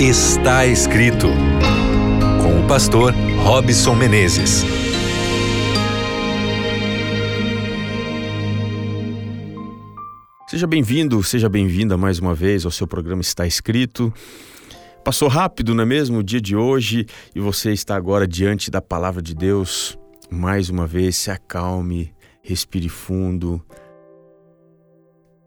[0.00, 1.26] Está escrito
[2.40, 4.62] com o pastor Robson Menezes.
[10.46, 14.14] Seja bem-vindo, seja bem-vinda mais uma vez ao seu programa Está Escrito.
[15.04, 16.18] Passou rápido, não é mesmo?
[16.18, 17.04] O dia de hoje
[17.34, 19.98] e você está agora diante da palavra de Deus.
[20.30, 23.60] Mais uma vez, se acalme, respire fundo.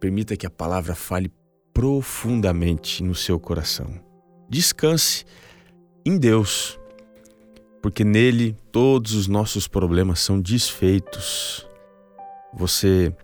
[0.00, 1.30] Permita que a palavra fale
[1.72, 4.11] profundamente no seu coração.
[4.52, 5.24] Descanse
[6.04, 6.78] em Deus,
[7.80, 11.66] porque nele todos os nossos problemas são desfeitos.
[12.52, 13.16] Você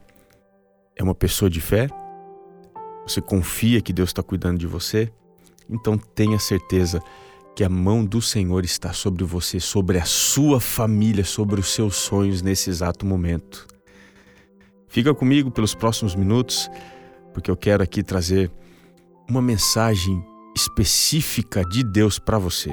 [0.96, 1.90] é uma pessoa de fé?
[3.06, 5.12] Você confia que Deus está cuidando de você?
[5.68, 6.98] Então tenha certeza
[7.54, 11.96] que a mão do Senhor está sobre você, sobre a sua família, sobre os seus
[11.96, 13.68] sonhos nesse exato momento.
[14.88, 16.70] Fica comigo pelos próximos minutos,
[17.34, 18.50] porque eu quero aqui trazer
[19.28, 20.24] uma mensagem
[20.58, 22.70] específica de Deus para você.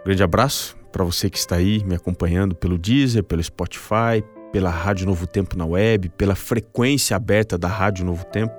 [0.00, 4.70] Um grande abraço para você que está aí me acompanhando pelo Deezer, pelo Spotify, pela
[4.70, 8.56] Rádio Novo Tempo na web, pela frequência aberta da Rádio Novo Tempo.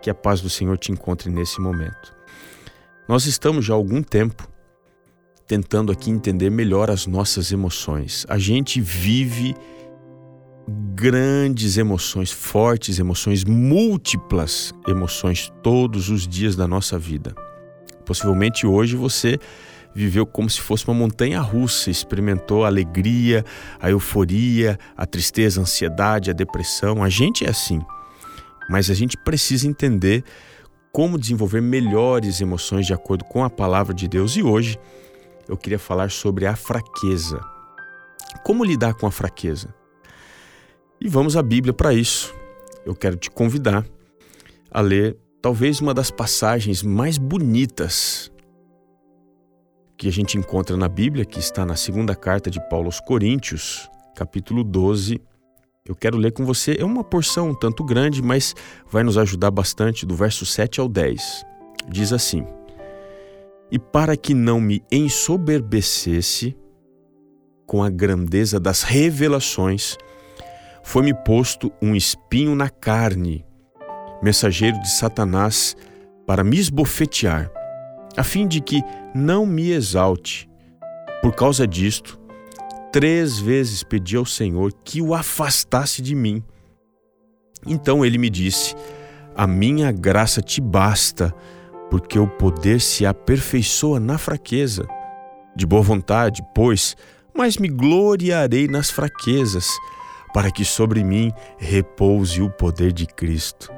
[0.00, 2.14] Que a paz do Senhor te encontre nesse momento.
[3.06, 4.48] Nós estamos já há algum tempo
[5.46, 8.24] tentando aqui entender melhor as nossas emoções.
[8.28, 9.54] A gente vive
[10.68, 17.34] grandes emoções, fortes emoções, múltiplas emoções todos os dias da nossa vida.
[18.04, 19.38] Possivelmente hoje você
[19.94, 23.44] viveu como se fosse uma montanha russa, experimentou a alegria,
[23.80, 27.02] a euforia, a tristeza, a ansiedade, a depressão.
[27.02, 27.80] A gente é assim.
[28.68, 30.24] Mas a gente precisa entender
[30.92, 34.36] como desenvolver melhores emoções de acordo com a palavra de Deus.
[34.36, 34.78] E hoje
[35.48, 37.40] eu queria falar sobre a fraqueza.
[38.44, 39.75] Como lidar com a fraqueza?
[41.00, 42.34] E vamos à Bíblia para isso.
[42.84, 43.86] Eu quero te convidar
[44.70, 48.32] a ler talvez uma das passagens mais bonitas
[49.96, 53.90] que a gente encontra na Bíblia, que está na segunda carta de Paulo aos Coríntios,
[54.14, 55.20] capítulo 12.
[55.84, 58.54] Eu quero ler com você, é uma porção um tanto grande, mas
[58.90, 61.44] vai nos ajudar bastante, do verso 7 ao 10.
[61.88, 62.44] Diz assim:
[63.70, 66.56] E para que não me ensoberbecesse
[67.66, 69.96] com a grandeza das revelações,
[70.86, 73.44] foi-me posto um espinho na carne,
[74.22, 75.76] mensageiro de Satanás,
[76.24, 77.50] para me esbofetear,
[78.16, 78.80] a fim de que
[79.12, 80.48] não me exalte.
[81.20, 82.16] Por causa disto,
[82.92, 86.40] três vezes pedi ao Senhor que o afastasse de mim.
[87.66, 88.76] Então ele me disse:
[89.34, 91.34] A minha graça te basta,
[91.90, 94.86] porque o poder se aperfeiçoa na fraqueza.
[95.56, 96.96] De boa vontade, pois,
[97.36, 99.66] mas me gloriarei nas fraquezas
[100.32, 103.70] para que sobre mim repouse o poder de Cristo.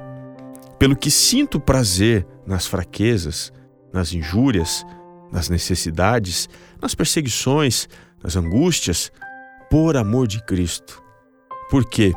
[0.77, 3.51] Pelo que sinto prazer nas fraquezas,
[3.93, 4.85] nas injúrias,
[5.31, 6.49] nas necessidades,
[6.81, 7.87] nas perseguições,
[8.23, 9.11] nas angústias,
[9.69, 11.01] por amor de Cristo.
[11.69, 12.13] Porque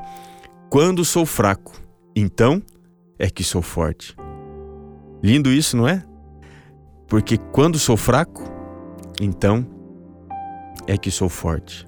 [0.71, 1.73] quando sou fraco,
[2.17, 2.63] então
[3.19, 4.17] é que sou forte.
[5.23, 6.03] Lindo isso, não é?
[7.07, 8.43] Porque quando sou fraco,
[9.21, 9.67] então
[10.87, 11.87] é que sou forte.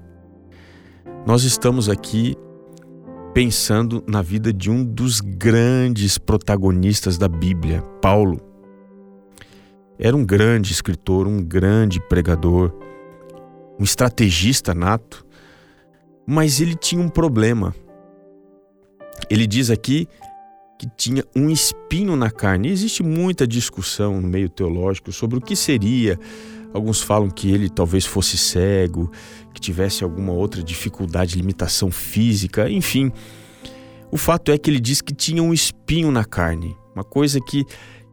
[1.25, 2.35] Nós estamos aqui
[3.33, 8.39] pensando na vida de um dos grandes protagonistas da Bíblia, Paulo.
[9.97, 12.71] Era um grande escritor, um grande pregador,
[13.79, 15.25] um estrategista nato,
[16.27, 17.73] mas ele tinha um problema.
[19.27, 20.07] Ele diz aqui
[20.77, 22.69] que tinha um espinho na carne.
[22.69, 26.19] E existe muita discussão no meio teológico sobre o que seria.
[26.75, 29.09] Alguns falam que ele talvez fosse cego,
[29.53, 33.13] que tivesse alguma outra dificuldade, limitação física, enfim.
[34.11, 37.63] O fato é que ele diz que tinha um espinho na carne, uma coisa que,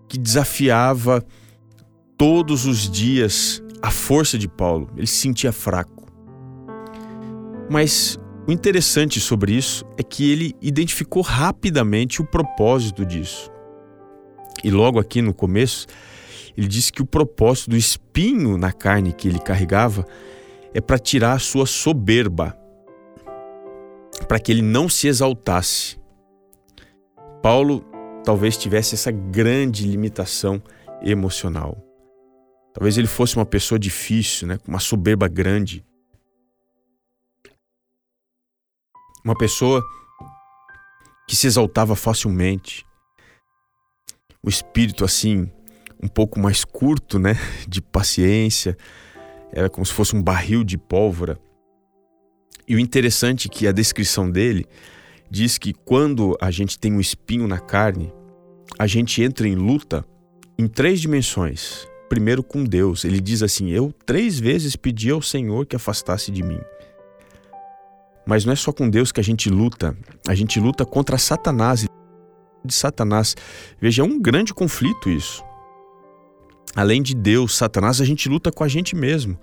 [0.08, 1.26] que desafiava
[2.16, 4.88] todos os dias a força de Paulo.
[4.96, 6.06] Ele se sentia fraco.
[7.68, 13.50] Mas o interessante sobre isso é que ele identificou rapidamente o propósito disso.
[14.62, 15.88] E logo aqui no começo,
[16.57, 20.07] ele disse que o propósito do espinho na carne que ele carregava
[20.75, 22.57] é para tirar a sua soberba,
[24.28, 26.01] para que ele não se exaltasse.
[27.43, 27.84] Paulo
[28.25, 30.63] talvez tivesse essa grande limitação
[31.03, 31.77] emocional.
[32.72, 35.84] Talvez ele fosse uma pessoa difícil, né, com uma soberba grande.
[39.25, 39.83] Uma pessoa
[41.28, 42.84] que se exaltava facilmente.
[44.43, 45.51] O espírito assim,
[46.03, 47.37] um pouco mais curto, né,
[47.69, 48.77] de paciência,
[49.53, 51.39] era como se fosse um barril de pólvora.
[52.66, 54.66] E o interessante é que a descrição dele
[55.31, 58.13] diz que quando a gente tem um espinho na carne,
[58.78, 60.04] a gente entra em luta
[60.59, 61.87] em três dimensões.
[62.09, 63.04] Primeiro, com Deus.
[63.04, 66.60] Ele diz assim: Eu três vezes pedi ao Senhor que afastasse de mim.
[68.27, 69.97] Mas não é só com Deus que a gente luta,
[70.28, 71.87] a gente luta contra Satanás.
[72.65, 73.34] De Satanás.
[73.81, 75.43] Veja, é um grande conflito isso.
[76.74, 79.39] Além de Deus, Satanás, a gente luta com a gente mesmo,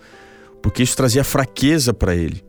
[0.61, 2.43] porque isso trazia fraqueza para ele.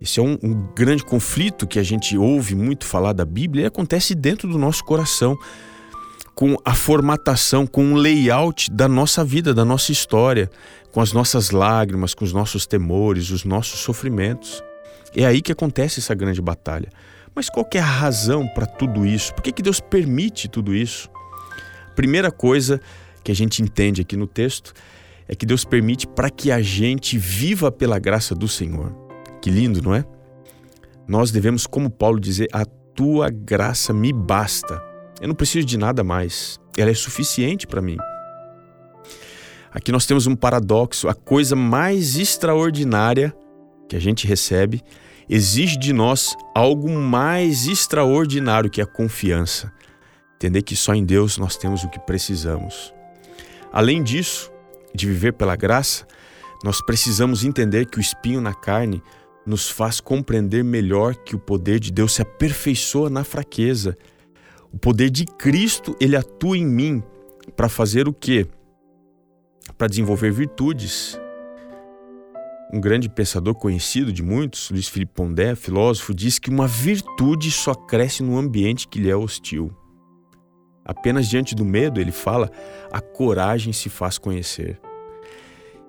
[0.00, 3.66] Esse é um, um, grande conflito que a gente ouve muito falar da Bíblia e
[3.66, 5.36] acontece dentro do nosso coração,
[6.34, 10.50] com a formatação, com o layout da nossa vida, da nossa história,
[10.90, 14.62] com as nossas lágrimas, com os nossos temores, os nossos sofrimentos.
[15.14, 16.88] É aí que acontece essa grande batalha.
[17.34, 19.34] Mas qual é a razão para tudo isso?
[19.34, 21.10] Por que, que Deus permite tudo isso?
[21.94, 22.80] Primeira coisa
[23.22, 24.72] que a gente entende aqui no texto
[25.28, 28.92] é que Deus permite para que a gente viva pela graça do Senhor.
[29.40, 30.04] Que lindo, não é?
[31.06, 34.82] Nós devemos, como Paulo, dizer: A tua graça me basta.
[35.20, 36.58] Eu não preciso de nada mais.
[36.76, 37.96] Ela é suficiente para mim.
[39.72, 41.08] Aqui nós temos um paradoxo.
[41.08, 43.34] A coisa mais extraordinária
[43.88, 44.82] que a gente recebe
[45.28, 49.72] exige de nós algo mais extraordinário que a confiança.
[50.34, 52.92] Entender que só em Deus nós temos o que precisamos.
[53.72, 54.50] Além disso,
[54.94, 56.06] de viver pela graça,
[56.64, 59.02] nós precisamos entender que o espinho na carne
[59.46, 63.96] nos faz compreender melhor que o poder de Deus se aperfeiçoa na fraqueza.
[64.72, 67.02] O poder de Cristo, ele atua em mim
[67.56, 68.46] para fazer o quê?
[69.78, 71.18] Para desenvolver virtudes,
[72.72, 77.74] um grande pensador conhecido de muitos, Luiz Felipe Pondé, filósofo, diz que uma virtude só
[77.74, 79.72] cresce no ambiente que lhe é hostil.
[80.84, 82.50] Apenas diante do medo, ele fala,
[82.90, 84.80] a coragem se faz conhecer.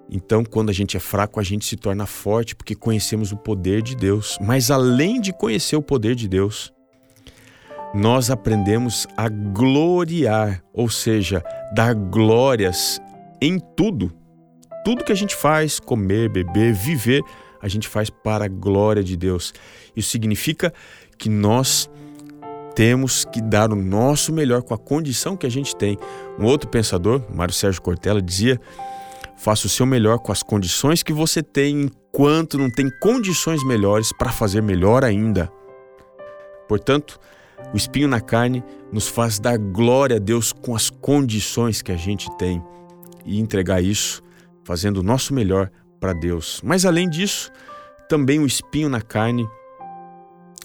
[0.09, 3.81] Então, quando a gente é fraco, a gente se torna forte porque conhecemos o poder
[3.81, 4.37] de Deus.
[4.41, 6.73] Mas além de conhecer o poder de Deus,
[7.93, 11.41] nós aprendemos a gloriar, ou seja,
[11.73, 12.99] dar glórias
[13.41, 14.13] em tudo
[14.83, 17.21] tudo que a gente faz, comer, beber, viver,
[17.61, 19.53] a gente faz para a glória de Deus.
[19.95, 20.73] Isso significa
[21.17, 21.89] que nós
[22.81, 25.99] temos que dar o nosso melhor com a condição que a gente tem.
[26.39, 28.59] Um outro pensador, Mário Sérgio Cortella, dizia:
[29.37, 34.11] faça o seu melhor com as condições que você tem, enquanto não tem condições melhores
[34.11, 35.47] para fazer melhor ainda.
[36.67, 37.19] Portanto,
[37.71, 41.97] o espinho na carne nos faz dar glória a Deus com as condições que a
[41.97, 42.63] gente tem
[43.23, 44.23] e entregar isso
[44.63, 45.69] fazendo o nosso melhor
[45.99, 46.59] para Deus.
[46.63, 47.51] Mas além disso,
[48.09, 49.47] também o espinho na carne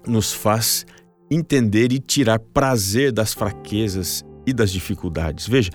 [0.07, 0.87] nos faz
[1.31, 5.47] entender e tirar prazer das fraquezas e das dificuldades.
[5.47, 5.71] Veja,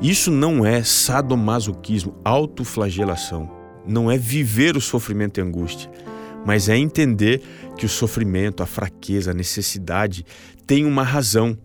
[0.00, 3.50] isso não é sadomasoquismo, autoflagelação.
[3.86, 5.90] Não é viver o sofrimento e a angústia,
[6.44, 7.40] mas é entender
[7.76, 10.24] que o sofrimento, a fraqueza, a necessidade
[10.66, 11.56] tem uma razão.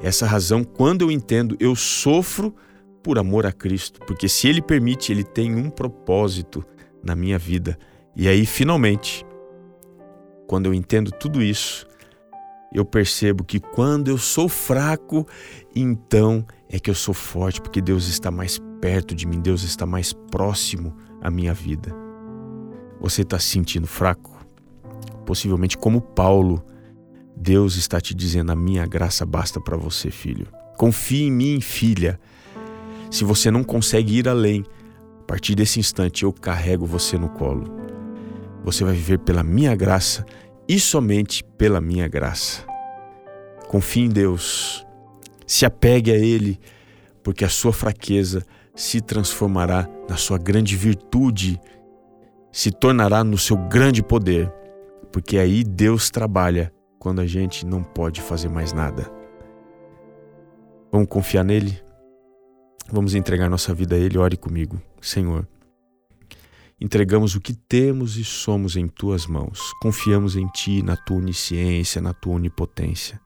[0.00, 2.54] Essa razão, quando eu entendo, eu sofro
[3.02, 6.64] por amor a Cristo, porque se Ele permite, Ele tem um propósito
[7.02, 7.76] na minha vida.
[8.14, 9.26] E aí, finalmente,
[10.46, 11.86] quando eu entendo tudo isso,
[12.74, 15.26] eu percebo que quando eu sou fraco,
[15.74, 19.84] então é que eu sou forte, porque Deus está mais perto de mim, Deus está
[19.84, 21.94] mais próximo à minha vida.
[23.00, 24.32] Você está se sentindo fraco?
[25.26, 26.64] Possivelmente, como Paulo,
[27.36, 30.46] Deus está te dizendo: a minha graça basta para você, filho.
[30.78, 32.18] Confie em mim, filha.
[33.10, 34.64] Se você não consegue ir além,
[35.20, 37.64] a partir desse instante eu carrego você no colo.
[38.64, 40.24] Você vai viver pela minha graça
[40.68, 42.64] e somente pela minha graça.
[43.68, 44.86] Confie em Deus,
[45.46, 46.58] se apegue a Ele,
[47.22, 51.60] porque a sua fraqueza se transformará na sua grande virtude,
[52.50, 54.52] se tornará no seu grande poder,
[55.10, 59.10] porque aí Deus trabalha quando a gente não pode fazer mais nada.
[60.90, 61.80] Vamos confiar nele?
[62.90, 64.18] Vamos entregar nossa vida a Ele.
[64.18, 65.46] Ore comigo, Senhor.
[66.82, 69.72] Entregamos o que temos e somos em tuas mãos.
[69.80, 73.20] Confiamos em Ti, na tua onisciência, na tua onipotência.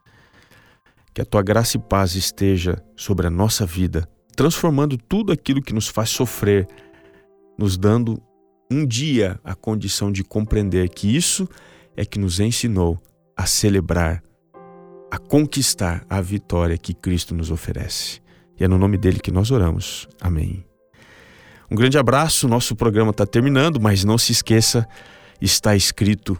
[1.14, 5.72] Que a tua graça e paz esteja sobre a nossa vida, transformando tudo aquilo que
[5.72, 6.68] nos faz sofrer,
[7.58, 8.22] nos dando
[8.70, 11.48] um dia a condição de compreender que isso
[11.96, 13.00] é que nos ensinou
[13.34, 14.22] a celebrar,
[15.10, 18.20] a conquistar a vitória que Cristo nos oferece.
[18.60, 20.06] E é no nome dele que nós oramos.
[20.20, 20.62] Amém.
[21.70, 24.86] Um grande abraço, nosso programa está terminando, mas não se esqueça,
[25.40, 26.38] está escrito: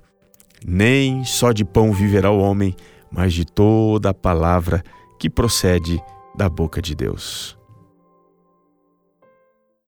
[0.65, 2.75] nem só de pão viverá o homem,
[3.11, 4.83] mas de toda a palavra
[5.19, 6.01] que procede
[6.37, 7.56] da boca de Deus.